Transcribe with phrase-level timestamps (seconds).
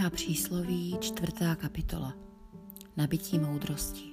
[0.00, 2.14] Kniha přísloví, čtvrtá kapitola.
[2.96, 4.12] Nabití moudrosti.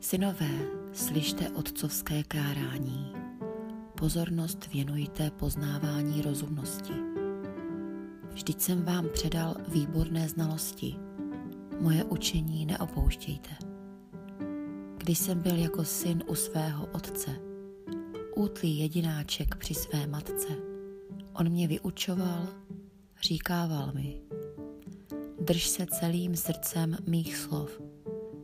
[0.00, 0.50] Synové,
[0.92, 3.12] slyšte otcovské kárání.
[3.98, 6.92] Pozornost věnujte poznávání rozumnosti.
[8.32, 10.96] Vždyť jsem vám předal výborné znalosti.
[11.80, 13.50] Moje učení neopouštějte.
[14.96, 17.30] Když jsem byl jako syn u svého otce,
[18.36, 20.56] útlý jedináček při své matce,
[21.34, 22.48] on mě vyučoval
[23.22, 24.20] říkával mi,
[25.40, 27.80] drž se celým srdcem mých slov,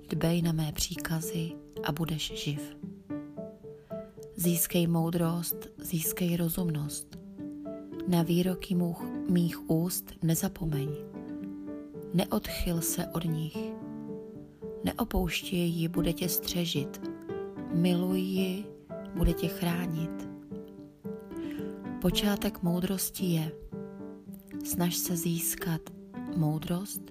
[0.09, 1.53] dbej na mé příkazy
[1.85, 2.77] a budeš živ.
[4.37, 7.19] Získej moudrost, získej rozumnost.
[8.09, 8.77] Na výroky
[9.31, 10.89] mých úst nezapomeň.
[12.15, 13.59] Neodchyl se od nich.
[14.85, 17.11] Neopouštěj ji, bude tě střežit.
[17.75, 18.65] Miluj ji,
[19.15, 20.29] bude tě chránit.
[22.01, 23.53] Počátek moudrosti je,
[24.65, 25.81] Snaž se získat
[26.37, 27.03] moudrost,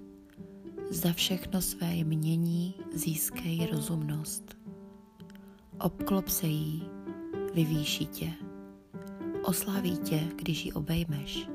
[0.90, 4.56] za všechno své jmění získej rozumnost.
[5.80, 6.82] Obklop se jí,
[7.54, 8.32] vyvýší tě,
[9.42, 11.48] oslaví tě, když ji obejmeš.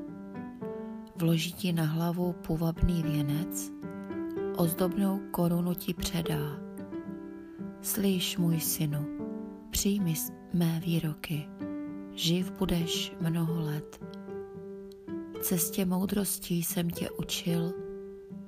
[1.16, 3.72] Vloží ti na hlavu půvabný věnec,
[4.56, 6.60] ozdobnou korunu ti předá.
[7.82, 9.06] Slyš, můj synu,
[9.70, 10.14] přijmi
[10.52, 11.48] mé výroky,
[12.12, 14.00] živ budeš mnoho let
[15.44, 17.72] cestě moudrosti jsem tě učil,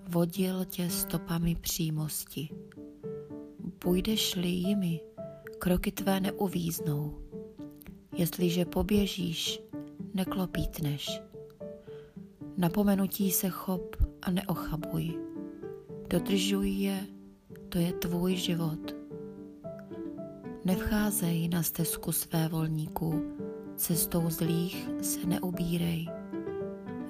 [0.08, 2.48] vodil tě stopami přímosti.
[3.78, 5.00] Půjdeš-li jimi,
[5.58, 7.19] kroky tvé neuvíznou.
[8.17, 9.61] Jestliže poběžíš,
[10.14, 11.20] neklopítneš.
[12.56, 15.14] Napomenutí se chop a neochabuj.
[16.11, 17.06] Dodržuj je,
[17.69, 18.94] to je tvůj život.
[20.64, 23.22] Nevcházej na stezku své volníků,
[23.77, 26.08] cestou zlých se neubírej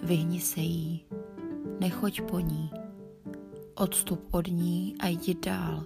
[0.06, 1.04] vyhni se jí,
[1.80, 2.70] nechoď po ní,
[3.74, 5.84] odstup od ní a jdi dál.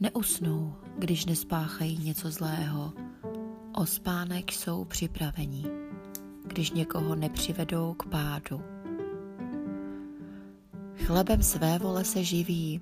[0.00, 2.92] Neusnou, když nespáchají něco zlého,
[3.76, 5.64] o spánek jsou připraveni,
[6.46, 8.60] když někoho nepřivedou k pádu.
[11.04, 12.80] Chlebem své vole se živí,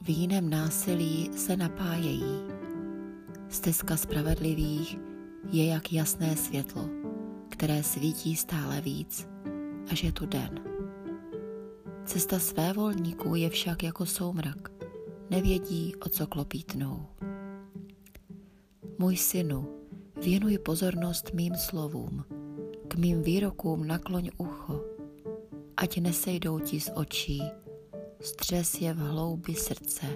[0.00, 2.40] vínem násilí se napájejí.
[3.48, 4.98] Stezka spravedlivých
[5.50, 6.99] je jak jasné světlo
[7.50, 9.28] které svítí stále víc,
[9.90, 10.60] až je tu den.
[12.04, 14.68] Cesta své volníků je však jako soumrak,
[15.30, 17.06] nevědí, o co klopítnou.
[18.98, 19.68] Můj synu,
[20.22, 22.24] věnuj pozornost mým slovům,
[22.88, 24.84] k mým výrokům nakloň ucho,
[25.76, 27.42] ať nesejdou ti z očí,
[28.20, 30.06] střes je v hloubi srdce.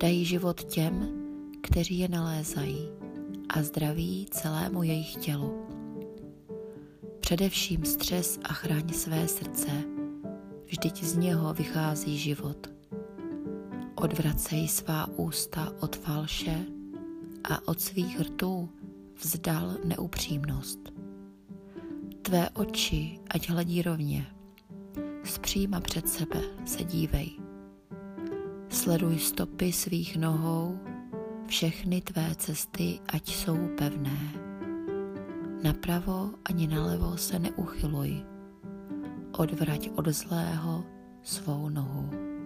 [0.00, 1.08] Dají život těm,
[1.62, 2.88] kteří je nalézají
[3.48, 5.77] a zdraví celému jejich tělu.
[7.28, 9.70] Především stres a chraň své srdce,
[10.66, 12.66] vždyť z něho vychází život.
[13.94, 16.64] Odvracej svá ústa od falše
[17.44, 18.68] a od svých rtů
[19.22, 20.78] vzdal neupřímnost.
[22.22, 24.26] Tvé oči, ať hledí rovně,
[25.24, 27.30] zpříma před sebe se dívej.
[28.68, 30.78] Sleduj stopy svých nohou,
[31.46, 34.48] všechny tvé cesty, ať jsou pevné
[35.62, 38.22] Napravo ani nalevo se neuchyluj,
[39.32, 40.84] odvrať od zlého
[41.22, 42.37] svou nohu.